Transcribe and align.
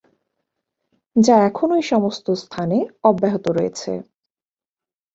যা 1.15 1.35
এখনো 1.45 1.73
এ 1.75 1.83
সমস্ত 1.83 2.25
স্থানে 2.43 2.77
অব্যহত 3.03 3.45
রয়েছে। 3.49 3.91